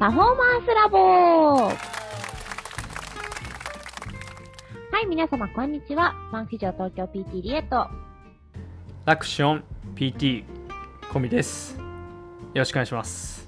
[0.00, 0.96] パフォーマンスラボ
[1.66, 1.74] は
[5.02, 6.14] い、皆様、こんにちは。
[6.30, 7.86] ファンフィジョ東京 PT リエット。
[9.04, 9.64] ラクション
[9.96, 10.44] PT
[11.12, 11.76] コミです。
[11.76, 11.84] よ
[12.54, 13.46] ろしくお願いします。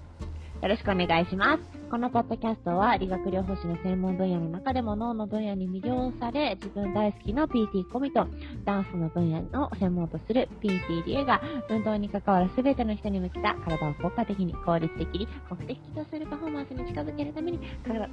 [0.61, 1.72] よろしくお願いします。
[1.93, 8.27] このポッドキャストは理学療法士の専門分野の中でも脳の分野に魅了され、自分大好きの PT コミと
[8.65, 18.13] ダンスの分野の専門とする PT リエが運動に関わる全ての人に向けた体を効果的に効率的に目的とするパフォーマンスに近づけるために体工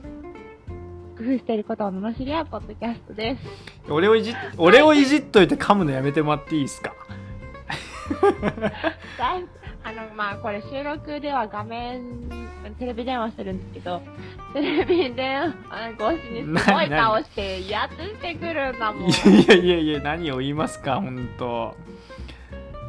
[1.22, 3.42] 夫していることを罵り合うポッドキャストです。
[3.90, 6.94] 俺をいじっ、俺をいじっといて噛むのやめてもらっていいですか？
[9.90, 12.30] あの、まあ、これ収録では画面、
[12.78, 14.02] テレビ電話してるんですけど、
[14.54, 19.10] テレビ電話越しにすごい顔して威圧してくるんだもん。
[19.10, 19.14] い
[19.48, 21.76] やいやいや、何を言いますか、ほんと。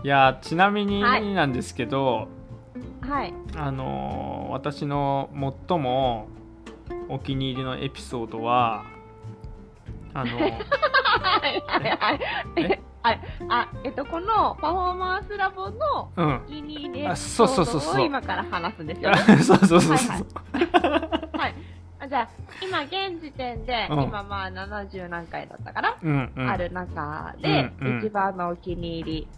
[0.05, 2.29] いや、ちなみにはいなんですけど、
[3.01, 3.33] はい。
[3.57, 5.31] あのー私の
[5.69, 6.29] 最も
[7.09, 8.85] お気に入りのエピソードは、
[10.13, 12.19] あの、 はいはい
[12.61, 12.81] はい。
[13.09, 16.35] えあ、あ、えっと、このパフォーマンスラボのうん。
[16.37, 19.15] お気に入りエあピソそうそうそうそうードを今から話すんですよ。
[19.43, 20.17] そうそうそうそう。
[20.53, 21.55] はいはい。
[22.01, 22.29] あじゃあ、
[22.63, 26.51] 今現時点で、うん今まあ70何回だったかな、うんうん。
[26.51, 29.29] ある中で、うんうん一番のお気に入り、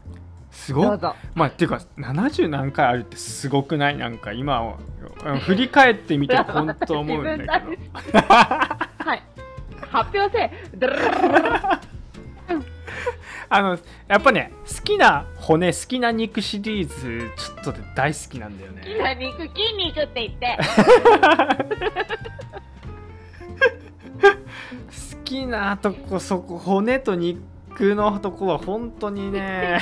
[0.50, 1.14] すごいどうぞ。
[1.34, 3.96] まあっていうか70何回あるってすごくない？
[3.96, 4.76] なんか今を
[5.46, 7.52] 振り返ってみて本当思うんだけど
[8.18, 9.22] はい。
[9.90, 10.52] 発表せえ。
[10.76, 11.58] ドゥルルルルルル
[13.54, 20.58] あのやっぱね好きな骨好きな肉シリーズちょっと大好きなんだよ好きねな肉、筋肉って言って。
[24.22, 29.80] 好きなとこそこ骨と肉のとこは本当にね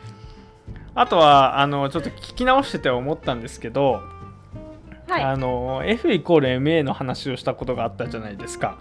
[0.94, 4.02] あとはあのちょっと聞き直してて思ったんですけど、
[5.08, 5.22] はい。
[5.22, 8.76] ああの F イコール MA の話をしたことがあったじゃないですか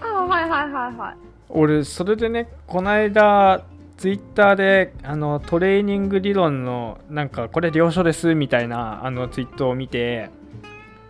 [0.00, 1.16] はいはいはいはい。
[1.48, 3.64] 俺それでねこの間
[3.96, 10.30] ツイッターであのトレーニング理論のなんかこれ了承ですみたいなあのツイートを見て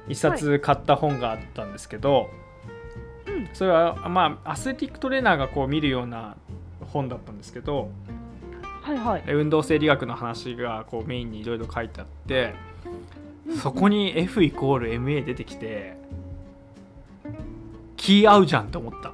[0.09, 2.31] 一冊買った本があったんですけど、
[3.27, 3.49] うん。
[3.53, 6.37] それはまあアスレティックトレーナーがこう見るような
[6.93, 7.91] 本だったんですけど
[8.83, 9.23] はいはい。
[9.23, 12.55] で運動生理学の話がこうメインにいろいろ書いてあって
[13.61, 15.97] そこに F イコール MA 出てきて
[17.97, 19.13] 気合うじゃんって思った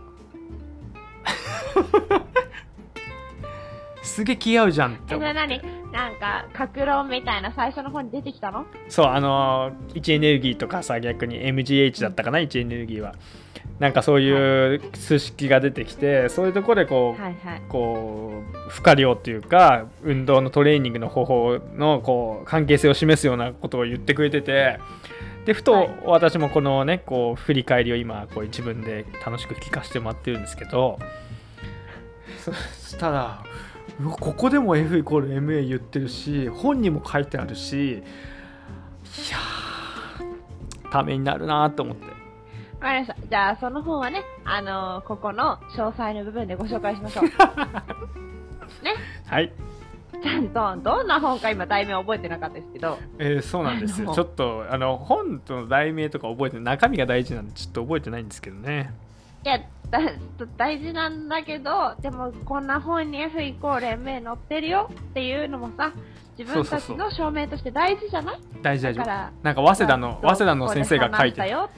[4.02, 5.60] すげえ気合うじゃんって思っれ何？
[5.92, 8.66] なんか、格論みたいな最初の方に出てきたの？
[8.88, 13.14] そうあのー位置エネルギーとかさ逆に MGH だったかな位置エネルギーは。
[13.78, 17.62] なんかそういう数式が出てきてそういうところでこう、はいはい。
[17.68, 24.78] こう負荷量というか運動のトレーニングの方法のこう関係性を示すようなことを言ってくれてて
[25.46, 25.90] でふとはい。
[26.04, 30.98] 私もこのねこう振り返りを今こう自分で楽しく聞かせてもらってるんですけど
[32.44, 33.42] そしたら
[34.00, 42.06] うわここでも F イコール MA 言ってるし本にも書いてあるしいやーためになるなと思って
[42.82, 43.28] わかりました。
[43.28, 47.24] じゃあ、その本はね、あのーここの詳細の部分でご紹介しましょう。
[48.82, 48.94] ね。
[49.24, 49.52] はい
[50.20, 59.11] ちゃんと、どんな本か今題名覚えてなかったですけど、えーそうなんですよちょっとあの本の題名とか覚えて中身が大事なんでちょっと覚えてないんですけどねい
[59.44, 59.58] や、
[59.90, 59.98] だ
[60.56, 65.92] 大事なんだけど、でもこんな本に F イコール MA 載ってるよっていうのもさ、
[66.38, 68.40] 自分たちの証明として大事じゃない？
[68.62, 69.00] 大事大事。
[69.42, 71.36] なんか早稲田の早稲田の先生が書いて。
[71.38, 71.68] たよ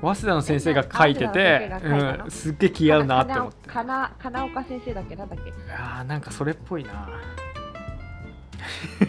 [0.00, 3.68] 早稲田の先生が書いててうん、すっげえ気合うなって思って。
[3.68, 5.14] かな、かな岡先生だっけ？
[5.16, 5.52] なんだっけ？
[5.72, 7.08] あーなんかそれっぽいな。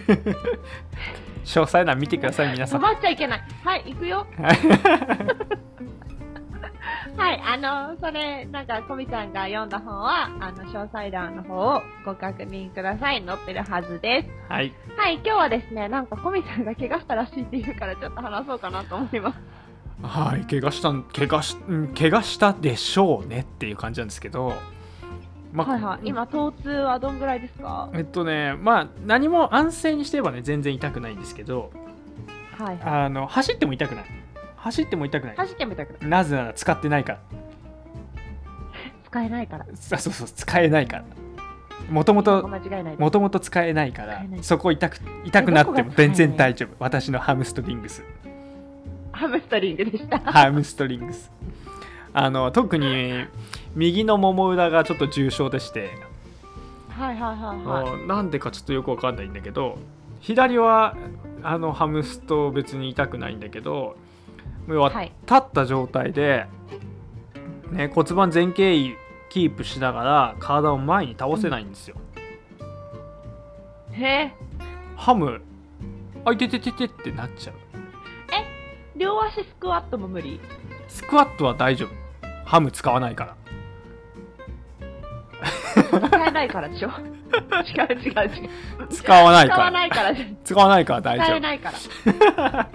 [1.45, 2.79] 詳細欄見てください皆さん。
[2.79, 3.41] 止まっちゃいけない。
[3.63, 4.25] はい、行くよ。
[7.17, 13.23] はい、あの、それ、なんか、コミちゃんが読んだ本は、あの、詳細欄の方をご確認ください。
[13.25, 14.29] 載ってるはずです。
[14.51, 19.39] はいはい、今日はですね、なんか、コミちゃんが怪我したらしいっていうから、ちょっと話そうかなと思います。
[20.01, 24.53] はい怪我したん怪我しうん怪我したでしょうねっていう感じなんですけど
[25.53, 26.07] まはいはい。
[26.09, 27.87] 今、疼痛はどんぐらいですか？
[27.93, 31.71] えっとねまあ何も安静にしてればね全然痛くないんですけど
[32.57, 33.03] はいはい。
[33.05, 34.05] あの走っても痛くない
[34.63, 36.09] 走っても痛くない走ってみたくない。
[36.09, 37.19] なぜなら使ってないから
[39.05, 39.65] 使えないから。
[39.75, 41.05] そうそうそう使えないから
[41.89, 42.99] もともと間違いないです。
[43.01, 48.05] もともと使えないからそこ痛く痛くなっても全然大丈夫私のハムストリングス
[49.11, 50.19] ハムストリングでした。
[50.19, 51.29] ハムストリングス
[52.13, 53.25] あの特に
[53.75, 55.91] 右のもも裏がちょっと重症でして、
[56.89, 58.03] はいはいはいはい。
[58.05, 59.77] あなんでかちょっとよくわかんないんだけど
[60.21, 60.95] 左は
[61.43, 63.97] あのハムスト別に痛くないんだけど
[64.67, 66.45] 要ははい立った状態で、
[67.71, 68.95] ね、骨盤前傾位
[69.29, 71.95] キープしながら体を前に倒せないんですよ、
[73.91, 74.33] へえ。
[74.95, 75.41] ハム
[76.25, 77.55] あいててててってなっちゃう
[78.95, 80.39] 両足スクワットも無理？
[80.87, 81.89] スクワットは大丈夫
[82.45, 83.35] ハム使わないから
[85.99, 86.89] 使えないからでしょ？
[86.89, 86.93] 違う
[87.99, 88.87] 違う違う。
[88.89, 90.13] 使わないから
[90.43, 92.69] 使わないから大丈夫使えないから。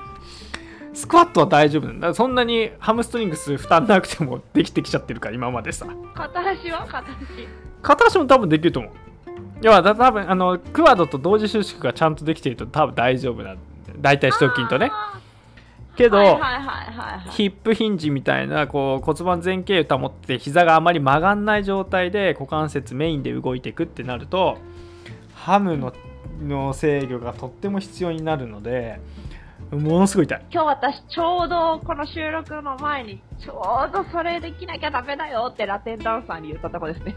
[0.98, 2.12] スクワットは大丈夫だ。
[2.12, 5.86] そんなにハムストリングス負担なくてもできてきちゃってるから今までさ。
[6.12, 6.84] 片足は？
[6.88, 7.48] 片足。
[7.80, 8.92] 片足も多分できると思う。
[9.62, 13.54] 要はだ多分あのクワッドと同時収縮がちゃんとできていると多分大丈夫な
[14.00, 14.90] 大体腹筋とね。
[15.96, 16.40] けど。
[17.30, 24.58] ヒップヒンジみたいなこう骨盤前傾を保って膝があまり曲がんない状態で股関節メインで動いていくってなると
[25.34, 25.92] ハムの
[26.42, 29.00] の制御がとっても必要になるので
[29.70, 30.46] ものすごい痛い。
[30.50, 37.14] 今日私ちょうどこの収録の前にちょうどそれできなきゃダメだよってラテンダンサーに言ったとこですね。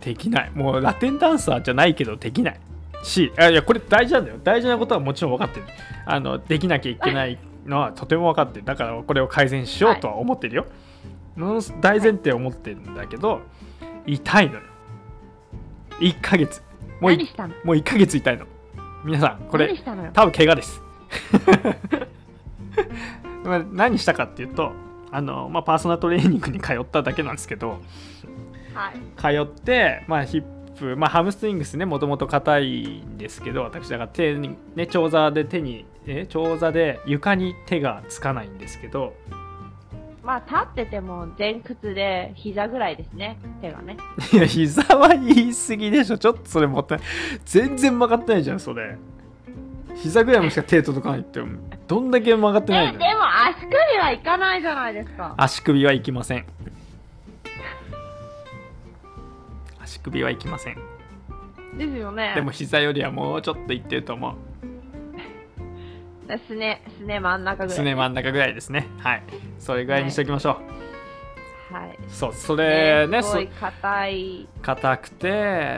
[0.00, 0.50] できない。
[0.50, 2.60] もうラテンダンサーじゃないけどできない。
[3.02, 4.38] しあいやこれ大事なんだよ。
[4.42, 5.66] 大事なことはもちろん分かってる。
[6.04, 8.64] あのできなきゃいけないのはとても分かってる。
[8.64, 10.66] だからこれを改善しようとは思ってるよ、
[11.36, 13.40] の大前提を持ってるんだけど
[14.06, 14.60] 痛いのよ。
[16.00, 16.62] 1ヶ月。
[17.00, 17.12] もう
[17.64, 18.46] もう1ヶ月痛いの。
[19.04, 19.74] 皆さんこれ。
[20.12, 20.85] 多分怪我です
[23.44, 24.72] まあ何したかっていうと
[25.10, 27.80] あの、まあ、パーソナルトレーニングに通っただけなんですけど
[28.74, 28.96] はい。
[29.16, 30.44] 通って、まあ、ヒッ
[30.78, 39.14] プ、まあ、ハムストリングスねもともと硬いんですけど私だから手に、ね、長座で手にえ長座で床に手がつかないんですけど
[40.26, 43.38] まあ立ってても前屈で膝ぐらいですね。
[43.60, 43.96] 手がね。
[44.32, 47.00] いや膝は言い過ぎでしょちょっとそれもったい
[47.44, 48.98] 全然曲がってないじゃんそれ
[49.96, 51.40] 膝ぐらいもしか手届かないって
[51.88, 55.34] どんだけ曲がってないえ、のでも足首はいかないじゃないですか。
[55.36, 56.44] 足首はいきません。
[59.80, 60.76] 足首はいきません。
[61.78, 62.32] ですよね。
[62.34, 64.34] でも膝よりはもうちょっといってると思う。
[66.48, 67.76] すね、すね真ん中ぐらい。
[67.76, 68.86] すね真ん中ぐらいですね。
[68.98, 69.22] はい。
[69.58, 70.56] それぐらいにしておきましょう、
[71.76, 71.98] はい。
[72.08, 74.48] そうそれねそすごい硬い。
[74.62, 75.28] 硬くて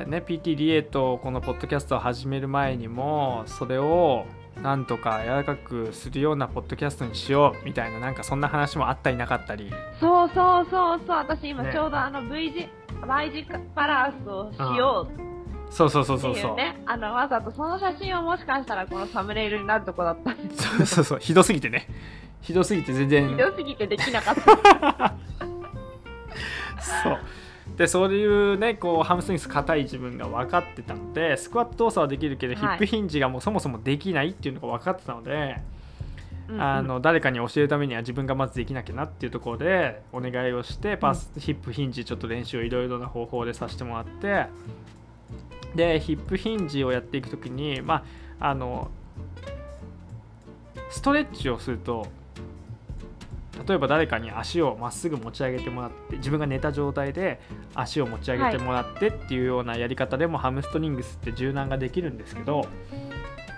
[0.06, 4.26] ね PT リエとこのポッドキャストを始める前にもそれを
[4.62, 11.16] なんとか柔らかくするようなポッドキャストにしようみたいななんかそんな話もあったりなかったりそうそうそうそう。
[11.16, 12.68] 私今ねちょうどあの V 字、
[13.06, 15.28] Y 字バランスをしよう
[15.70, 16.80] そうそうそうそうそういうね。
[16.86, 21.86] あの、わざとその写真をもしかしたらこのサムネイルになるとこだったんですそうそうそうひどすぎてね
[22.40, 25.14] ひどすぎて全然ひどすぎてできなかった。
[27.02, 27.18] そう。
[27.76, 32.60] でそういうねこうハムストリングス硬い自分が分かってたのでスクワット動作はできるけど、はい。
[32.60, 35.56] ヒップヒンジがもうそもそもできないっていうのが分かってたので、
[36.48, 36.62] うんうん。
[36.62, 44.46] あの誰かに教えるためには自分がまずできなきゃなっていうところでお願いをしてパス、ヒップヒンジちょっと練習をいろいろな方法でさせてもらって
[45.74, 48.04] でヒップヒンジをやっていく時にま
[48.40, 48.90] ああの
[50.90, 52.06] ストレッチをすると
[53.66, 57.40] 例えば誰かに足をまっすぐ持ち上げてもらって自分が寝た状態で
[57.74, 62.66] 足を持ち上げてもらってっていうようなやり方でもハムストリングスって柔軟ができるんですけど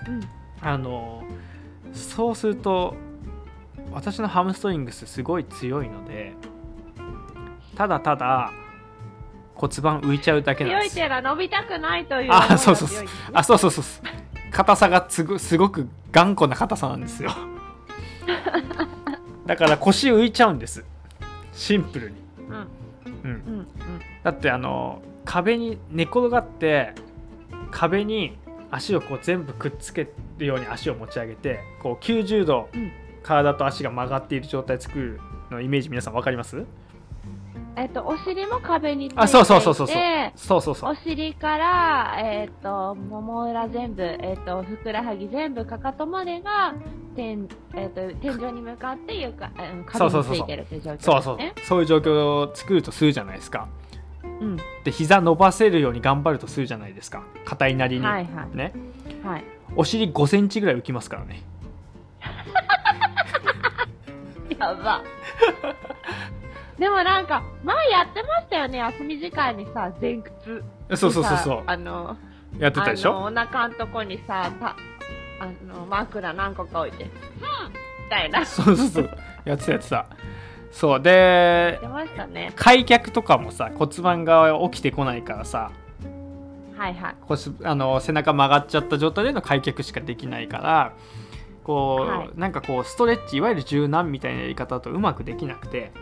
[0.07, 0.21] うん。
[0.63, 1.25] あの
[1.93, 2.95] そうすると
[3.93, 6.35] 私のハムストリングスすごい強いので
[7.77, 8.53] ただただ
[9.55, 10.95] 骨盤浮いちゃうだけなんです。
[10.95, 13.07] 強いっていうのは伸びたくないというあそうそうそう。
[13.33, 14.31] あそうそうそうそう。
[14.51, 17.31] 硬さがすごすごく頑固な硬さなんですよ
[19.51, 20.85] だから腰浮いちゃうんです。
[21.53, 22.17] シンプルに、
[23.25, 23.67] うん、うん、
[24.23, 26.95] だってあの壁に寝転がって
[27.73, 28.39] 壁に
[28.71, 32.69] 足をこう全部くっつけるように足を持ち上げてこう90度
[33.25, 36.65] 体と足が曲がっている状態作るのイメージ皆さん分かります？
[37.75, 39.97] えっと、お尻も壁についていてそうそうそうそうそう。
[40.37, 46.75] そうそうお尻から、えっ、ー、ともも裏全部、えっ、ー、とふくらはぎ全部かかとまでが
[47.17, 51.01] 天、えっと、天井に向かって床、うん壁についてるという状況。
[51.01, 53.69] そうそうそういう状況を作るとするじゃないですか
[54.41, 54.57] うん。
[54.85, 58.57] で膝伸ばせるように頑張るとするじゃないですか硬いなりに、はいはい。
[58.57, 58.73] ね
[59.25, 59.45] はい。
[59.77, 61.43] お尻5センチぐらい浮きますからね
[64.59, 65.03] やば。
[66.79, 70.65] でもなんか、前やってましたよね、休み時間にさ、前屈。
[70.95, 72.17] そうそうそうそうあの、
[72.59, 73.19] やってたでしょ？
[73.19, 74.75] お腹のとこにさ、た、
[75.41, 77.15] あの、枕何個か置いて、ふんみ
[78.11, 78.41] たいな。
[78.41, 79.11] や そうそうそう
[79.45, 80.07] やってたやってた
[80.71, 81.81] そうで。
[82.55, 85.73] 開脚とかもさ骨盤が起きてこないからさ
[86.77, 87.15] はいはい。
[87.27, 90.93] 腰あの背中曲がっちゃった状態での開脚しかできないから
[91.65, 95.93] こう、はいなんかこうストレッチいわゆる柔軟みたいなやり方だとうまくできなくて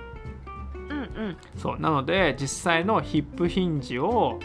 [0.91, 1.37] うんうん。
[1.57, 4.39] そうなので実際のヒップヒンジを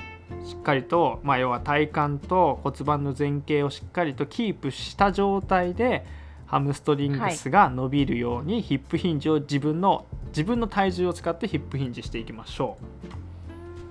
[0.46, 6.06] しっかりと、まあ、要は体幹と骨盤の前傾をしっかりとキープした状態で
[6.46, 12.78] ハムストリングスが伸びるように、ヒップヒンジを自分の自分の体重を使ってヒップヒンジしていきましょ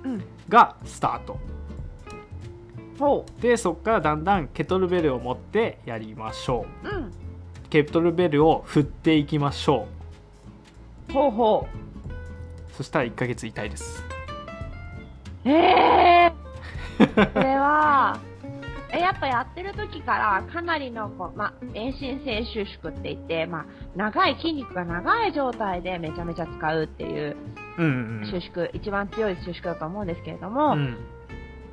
[0.05, 0.15] うん。
[0.17, 1.39] うがスタート
[2.99, 6.89] ほでそこからだんだんケトルベルを持ってやりましょう。
[6.89, 7.05] うん。
[7.07, 7.13] う
[7.73, 9.87] ケトルベルを振っていきましょ
[11.11, 14.05] ほうほうそしたら1ヶ月痛いです
[15.47, 15.49] う。
[15.49, 16.12] ええー。
[17.33, 18.19] それは、
[18.93, 23.65] え、やっぱやってる時からかなりのこう、まあ、遠心性収縮って言って、まあ、
[23.97, 27.37] 長い筋肉が長い状態でめちゃめちゃ使うっていう
[27.79, 30.97] うんうん収縮、一番強い収縮だと思うんですけれども、うん。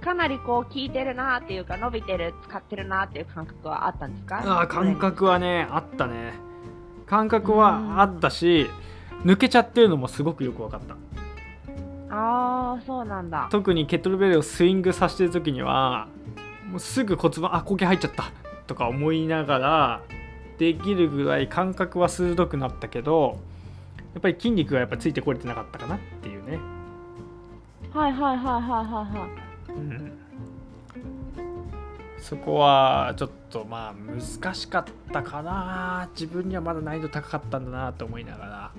[0.01, 4.39] かなりこう効いてるなっていうか伸びてる、使ってるなっていう感覚はあったんですか？
[4.61, 6.35] あー感覚はねあったね。
[7.05, 8.69] 感覚はあったし
[9.25, 10.95] 抜けちゃってるのもすごくよく分かった
[12.09, 13.47] ああ、そうなんだ。
[13.51, 16.07] 特にケトルベルをスイングさせてる時には
[16.69, 18.31] もうすぐ骨盤あ苔入っちゃった
[18.67, 20.01] とか思いながら
[20.57, 23.39] できるぐらい感覚は鋭くなったけど
[24.13, 26.59] やっぱり筋肉がやっぱついてこれてなかったかなっていうね、
[27.91, 29.71] はいはいはいはいはいはい。
[29.71, 30.11] うん、
[32.17, 38.71] そこはちょっとまあ難しかったかな自分にはまだ難易度高かったんだなと思いながら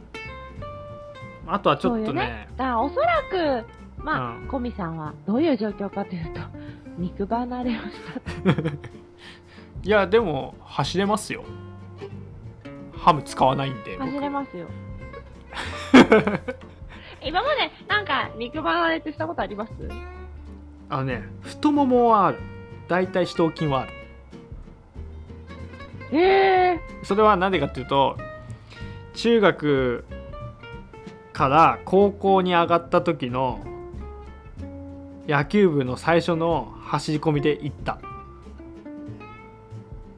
[1.52, 2.49] あとはちょっとそうよね。
[2.57, 3.66] だからおそらく、
[4.02, 4.47] まあ、うん。
[4.49, 6.40] コミさんはどういう状況かというと、
[6.99, 7.80] 肉離れをし
[8.45, 8.50] た。
[9.83, 11.42] いやでも走れますよ。
[12.97, 14.11] ハム使わないんで僕。
[14.11, 14.66] 走れますよ。
[17.23, 19.73] 今までなんか肉離れってしたことあります？
[20.88, 22.38] あのね太ももはある。
[22.88, 23.92] 大腿四頭筋はある。
[26.12, 28.16] ええそれは何でかっていうと
[29.14, 30.04] 中学
[31.40, 33.61] から高校に上がった時の
[35.26, 37.99] 野球部の最初の走り込みで行った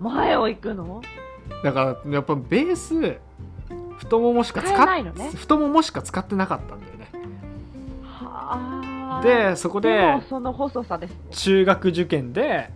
[0.00, 1.00] 前を行くの？
[1.62, 3.18] だからやっぱベース
[3.98, 7.08] 太ももしか使使えないのね太ももしか使ってなかったんだよね
[8.02, 9.22] はあ。
[9.22, 11.16] でそこでその細さですね。
[11.30, 12.70] 中学受験で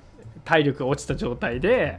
[0.45, 1.99] 体力が落ちた状態で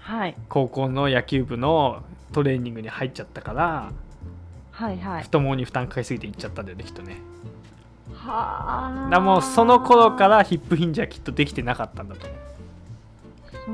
[0.00, 0.34] はい。
[0.48, 3.92] 高校の野球部のトレーニングに入っちゃったから
[4.72, 5.22] はいはい。
[5.22, 7.16] 太ももに負担かけすぎていっちゃったんだよねきっとね
[8.14, 9.04] はあ。
[9.04, 12.38] だからもうその頃からヒップヒンジはきっとできてなかったんだと思う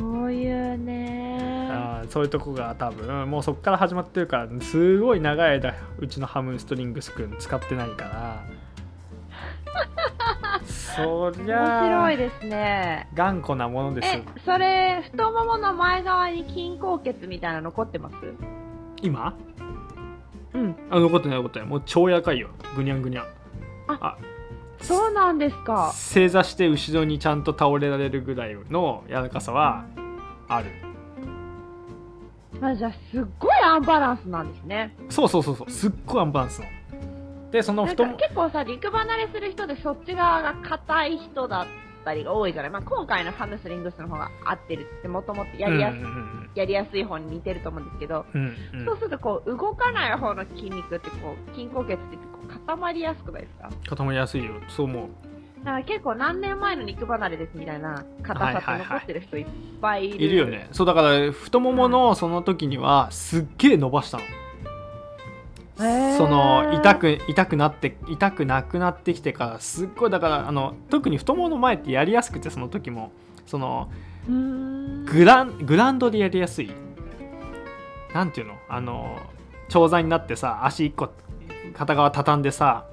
[0.01, 1.69] そういうね。
[1.71, 8.45] あーそういうとこが多分もうそこから始まってるからすごい長い間うちのハムストリングスくん使ってないから
[10.67, 13.09] そり面ゃ白いですね。
[13.15, 18.15] 頑固なものですえ、それ、太ももの前側に筋硬血みたいなの残ってます？
[19.03, 19.35] 今？
[20.57, 20.77] うん。
[20.91, 21.69] あ残ってない残ってない。
[21.69, 22.49] もう超柔らかいよ。
[22.75, 23.27] ぐにゃんぐにゃん。
[23.89, 24.17] あ
[24.81, 25.93] そうなんですか。
[25.95, 29.85] 正座して後ろにちゃんと倒れられるぐらいの柔らかさは
[30.49, 30.71] ある。
[32.61, 34.95] あじゃあ、すっごいアンバランスなんですね。
[35.11, 35.71] そうそうそうそう。
[35.71, 36.67] すっごいアンバランスの。
[37.51, 38.17] でその太も。
[38.17, 41.67] 結構さ、肉離れする人でそっち側が硬い人だ
[42.07, 48.41] ったりが多いじゃないまあ今回のハムストリングスの方が合ってるってもともとやりやす,、うんうんやりやすい方に似てると思うんですけど、うん
[48.73, 48.81] うん。
[48.81, 53.71] うんそうするとこう動かない方の筋肉ってこう筋硬血ってこう固まりやすくないですか？
[53.91, 55.09] 固まりやすいよそう思う。
[55.59, 59.47] だから結構何年前の肉離れですみたいな硬さって残ってる人いっ
[59.83, 60.25] ぱいいる。
[60.25, 60.69] いるよね。
[60.73, 64.25] そうだから太もものその時にはすっげえ伸ばしたの
[65.77, 73.13] その痛く痛くなって痛くなくなってきてからすっごいだからあの特に太ももの前ってやりやすくてその時も。
[73.47, 73.89] その
[74.29, 76.73] グラングラウンドでやりやすい。
[78.13, 78.55] なんていうの？
[78.69, 79.17] あの
[79.69, 81.11] 長座になってさ足1個
[81.73, 82.87] 片側畳んでさ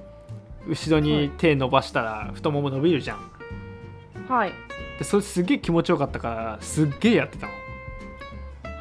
[0.68, 3.18] 後ろに手伸ばしたら太もも伸びるじゃん。
[4.28, 4.52] はい。
[5.00, 7.52] でそれすげえ気持ちよかったからすっげえやってたの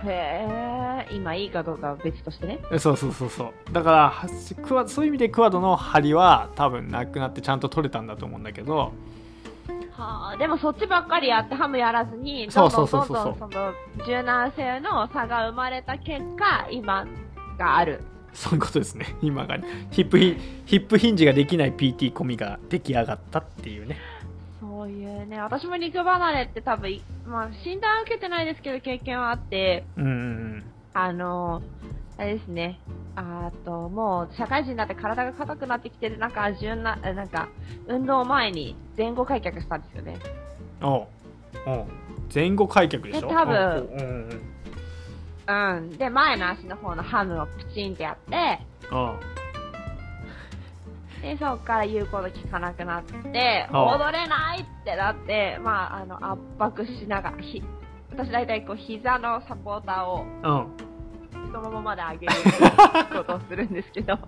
[0.05, 2.60] へえ、今いいかどうかは別としてね。
[2.77, 3.74] そうそうそうそう。
[3.74, 4.27] だからは
[4.65, 8.93] クワそういう意味でクワッドの張りは多分なくなってちゃんと取れたんだと思うんだけど。
[9.91, 13.17] はあ、でもそっちばっかりやってハムやらずに、そうんそうそうそう。
[13.17, 17.05] そうんどんその柔軟性の差が生まれた結果、今
[17.57, 18.01] がある。
[18.33, 19.15] そういうことですね。
[19.22, 19.57] 今が
[19.91, 23.98] ヒップヒヒップヒンジができない PT 込みが出来上がったっていうね
[24.84, 30.63] そういうね、私も肉離れって多分い、まあ診断受けてないですけど経験はあって、うんうん
[30.94, 31.62] あの、
[32.18, 32.80] あれですね。
[33.16, 37.48] あと、もう、社会人になって体が硬くなってきてる中、柔軟、えなんか、
[37.88, 40.18] 運動前に前後開脚したんですよね。
[40.82, 41.08] おう
[41.66, 41.86] おう
[42.34, 43.30] 前後開脚でしょ？
[43.30, 43.56] で多分
[45.48, 45.98] うんうん。
[45.98, 48.36] で、前の足の方のハムをプチンってやって、
[48.92, 49.18] あ
[51.24, 57.63] で、そっから言うこと聞かなくなって、踊れないってなって、まあ、あの、圧迫しながら、ひ、
[58.12, 60.25] 私大体こう、膝のサポーターを
[61.48, 62.34] 太ももまで上げる
[63.18, 64.20] ことをするんですけど、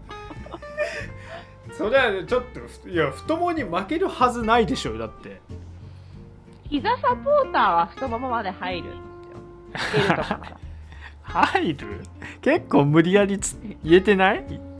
[1.77, 2.43] それはちょっ
[2.81, 5.41] といや太ももに負けるはずないでしょだって。
[6.69, 10.15] 膝サポーターは太ももまで入るんですよ。
[11.23, 12.03] 入る？
[12.41, 14.43] 結構無理やりつ言えてない？
[14.43, 14.74] な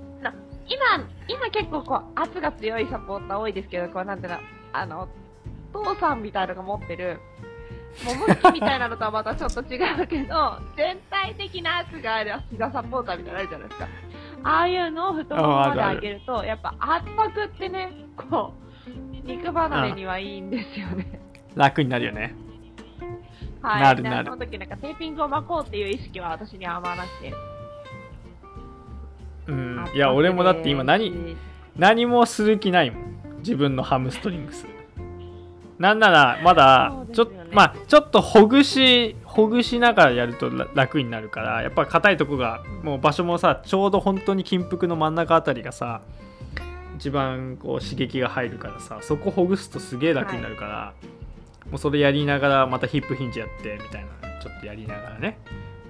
[0.67, 4.39] 今、今結構こう、圧が強いサポーター多いですけど、こう、なんていうの、
[4.73, 5.07] あの、
[5.73, 7.19] 父さんみたいなのが持ってる、
[8.03, 13.87] もも引きみたいなのとはまたちょっと違うけど、 全体的な圧がある膝サポーターみたいなのあるじゃないですか。
[14.43, 18.53] ああいうのを太ももまで上げると、やっぱ圧迫ってね、こ
[18.87, 21.19] う、肉離れにはいいんですよね。
[21.55, 22.35] 楽になるよね
[23.61, 23.81] はい。
[23.81, 27.33] なるなるその時なんかテーピングを巻こうっていう意識は私にはあんまなくて。
[29.47, 29.85] うん。
[29.93, 31.37] いや俺もだって今で何
[31.77, 33.15] 何もする気ないもん。
[33.39, 34.65] 自分のハムストリングス。
[35.77, 46.01] なんならまだちょ,、ねまあちょっとほぐしほぐしながらやるとら楽になるからやっぱ硬いとこがもう場所もさちょうど本当に筋腹の真ん中あたりがさ
[46.95, 50.93] 一番こう刺激が入るからさそこほぐすとすげえ楽になるから、
[51.69, 55.37] もうそれやりながらまたヒップヒンジやってみたいなちょっとやりながらね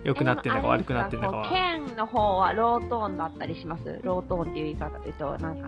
[0.06, 1.50] 良くなってんのか悪くなってんのかは。
[1.50, 4.00] 剣の方はロートーンだったりします。
[4.04, 5.68] ロートーンっていう言い方で言うと、なんか、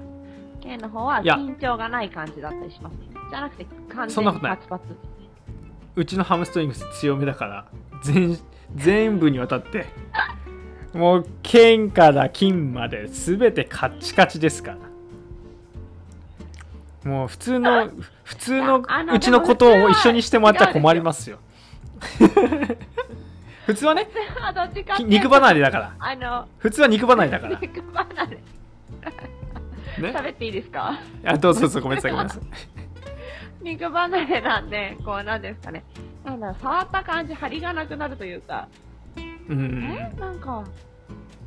[0.62, 2.96] 剣の方は緊張がない感じだったりします
[3.30, 4.58] じゃなくて、完全にそんなことない。
[4.58, 4.86] パツパツ。
[5.96, 7.66] うちのハムストリングス強めだから
[8.04, 8.38] 全
[8.76, 9.88] 全部にわたって
[10.94, 14.78] もう剣から金まで全てカッチカチですか
[17.04, 17.10] ら。
[17.10, 17.90] もう普通の
[18.24, 21.40] 普通のうちのことを一緒にしてもらったら困りますよ？
[23.68, 24.08] 普通はね
[24.42, 25.96] あどっちかってきいうと肉離れだから。
[26.00, 27.60] あの、普通は肉離れだから。
[27.60, 28.38] 肉離れ。
[28.38, 28.42] ね。
[30.02, 30.98] 喋っていいですか？
[31.26, 32.44] あどうぞどうぞごめんなさいごめんなさい。
[33.62, 35.84] 肉離れなんで、こうなんですかね。
[36.24, 38.70] なんだ触った感じ、張りがなくなるというか、
[39.50, 40.18] うんえ？
[40.18, 40.64] なんか、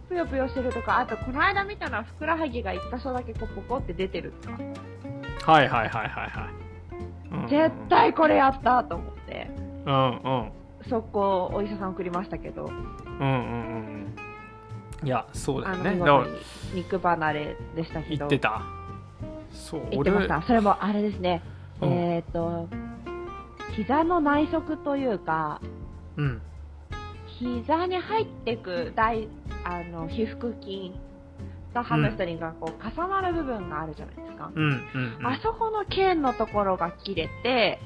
[0.09, 4.59] ぷよぷよしてるとか、あと、この間見たのは、ふくらはぎが一箇所だけこうポコって出てるとか、
[5.53, 7.43] はいはいはいはいはい。
[7.43, 7.49] うん。
[7.49, 9.51] 絶対これやったと思って、
[9.87, 10.53] うんうん
[10.89, 12.85] 速攻お医者さん送りましたけど、うんうん
[13.19, 14.15] うん
[15.03, 15.07] うん。
[15.07, 15.99] いやそうだよね。
[16.75, 18.63] 肉離れでしたけど、言ってた。
[19.51, 20.43] そう言ってました。
[20.43, 21.43] それもあれですね、
[21.81, 21.91] うん。
[21.91, 22.69] えっ、と、
[23.77, 25.61] 膝の内側というか、
[26.17, 26.43] うん。
[27.39, 29.29] 膝に入ってく大
[29.65, 30.93] あの皮腹筋
[31.73, 34.63] とハムストリングがこう重なる部分があるじゃないですか、うん。
[34.63, 35.17] うん。
[35.19, 35.27] うん。
[35.27, 37.81] あそこの腱のところが切れて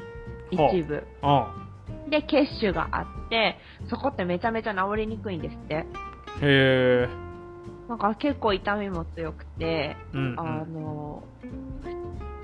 [0.51, 1.07] 一部。
[1.23, 1.64] うん
[2.11, 5.75] で血腫があってそこってめちゃめちゃ治りにくいんですって。
[5.75, 5.85] へ
[6.43, 7.09] え
[7.89, 11.23] なんか結構痛みも強くて、うんあの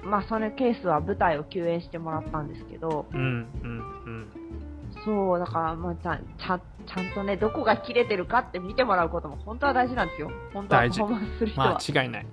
[0.05, 4.27] まあそのケースは舞台を休演してもらったんですけどうんうんうん。
[5.05, 6.61] そうだからまあちゃんちゃん
[7.14, 10.31] とねどこが切れてるかって見てもらうことも本当は大事なんですよ。
[10.53, 12.27] 本当はパフォーマンスする人は、間違いない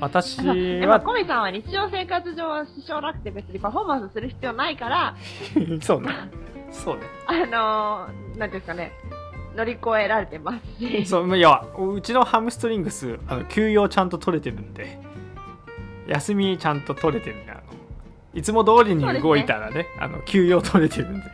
[0.00, 0.38] 私
[0.86, 1.00] は。
[1.00, 5.16] コミさんは日常生活上は支障なくて別にパフォーマンスする必要ないから、
[5.80, 6.08] そうね。
[6.70, 7.02] そうね。
[7.26, 8.92] あのー、なんていうんですかね、
[9.56, 14.98] 乗り越えられてますし、そういやうちのハムストリングスあの休養ちゃんと取れてるんで
[16.06, 17.60] 休みちゃんと取れてるんであの
[18.34, 21.30] いつも通りに動いたらねあの休養取れてるんで。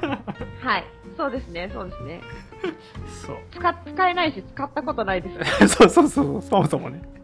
[0.62, 0.84] はい。
[1.16, 2.20] そうですね、そうですね。
[3.26, 3.36] そう。
[3.50, 5.30] 使、使えないし、使ったことないで
[5.66, 5.68] す。
[5.68, 7.15] そうそうそうそもそもね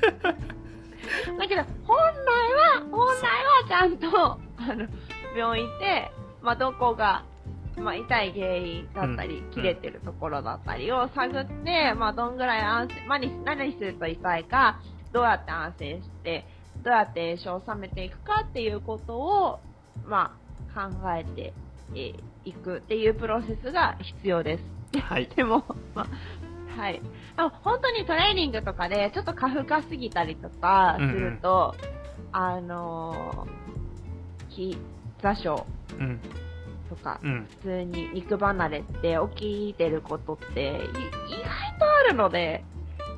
[1.38, 4.08] だけど、本来は、本来はちゃんと、
[4.58, 4.86] あの、
[5.36, 6.10] 病院行って、
[6.42, 7.24] まあ、どこが、
[7.76, 14.80] まあ、痛い原因だったり、うん切れてるところだったりを探って、まあ、どんぐらい安静、まあ、に何すると痛いか、
[15.12, 16.46] どうやって安静して、
[16.82, 19.60] どうやって炎症を収めていくかっていうことを、
[20.06, 20.36] ま
[20.74, 21.52] あ、考えて
[21.94, 24.64] えーいくっていうプロセスが必要です。
[25.00, 26.06] はい でも、まあ、
[26.76, 27.00] はい。
[27.36, 31.74] あ本当にトレーニングとかで、ちょっと過負荷すぎたりとかすると、
[32.32, 34.78] あのー、ひ
[35.22, 37.46] 座とか、うん。
[37.62, 40.92] 普通に肉離れって起きてることってい意外
[41.78, 42.64] とあるので、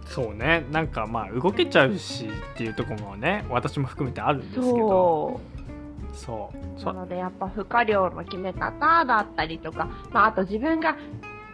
[0.07, 0.65] そうね。
[0.71, 4.63] なんかまあ動けちゃうしっていうところもね私も含めてあるんですけど。
[4.73, 6.17] そう。
[6.17, 6.81] そう。
[6.81, 10.97] そなので、やっぱ負荷量の決め方だったりとか、まあ、あと自分が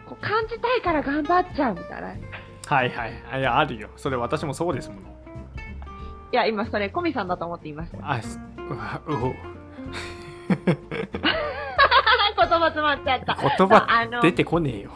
[0.09, 2.15] こう感じたいから頑張っちゃうみたいな。
[2.15, 2.19] い
[2.67, 5.15] はいはいいやあるよそれ私もそうですもの
[6.35, 8.03] や、今それ、コミさんだと思って言いましたよ。
[8.07, 8.39] あす
[8.69, 9.35] うわうお
[12.37, 13.37] 言葉詰まっちゃった。
[13.41, 14.91] 言そうあ葉の出てこねえよ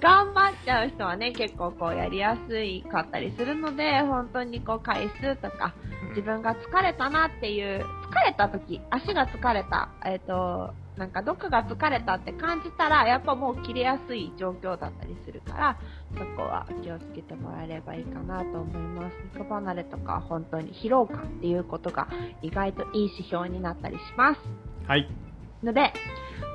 [0.00, 5.74] 頑張っちゃう人はね、結構こうやりやすいかったりするので、本当にこう回数とか、
[6.10, 15.78] 自分が疲れたなっていう、疲れた時、足が疲れた、えっ、と、なんかどっかが疲れたって感じたら、やっぱもう切れやすい状況だったりするから、
[16.18, 19.14] そこは気をつけてもらえればいいかなと思います。
[19.34, 22.08] 肉離れとか本当に疲労感っていうことが
[22.42, 24.40] 意外といい指標になったりします。
[24.86, 25.08] はい
[25.62, 25.92] ので、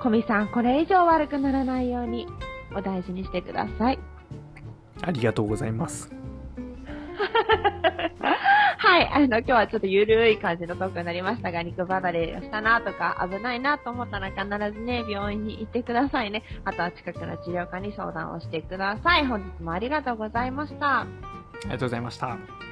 [0.01, 2.27] 小見さん、これ以上悪くならないように
[2.75, 3.99] お大事にしてください。
[5.01, 6.09] ありがとうございます
[8.95, 16.43] はい、あの、今日はちょっとゆるい感じのトークになりましたが、肉離れしたなとか、危ないなと思ったら必ずね、病院に行ってくださいね。
[16.63, 19.27] あとは近くの治療科に相談をしてください。
[19.27, 21.01] 本日もありがとうございました。
[21.01, 21.07] あ
[21.65, 22.64] りがとうございました